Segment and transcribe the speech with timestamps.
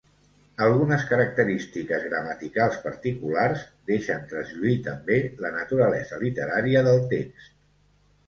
[0.67, 3.61] Algunes característiques gramaticals particulars
[3.91, 7.53] deixen traslluir també la naturalesa literària del text.